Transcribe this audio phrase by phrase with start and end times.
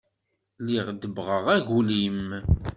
[0.61, 2.23] Lliɣ debbɣeɣ aglim.